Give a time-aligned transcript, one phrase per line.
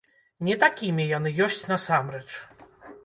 [0.47, 2.27] Не такімі яны ёсць насамрэч.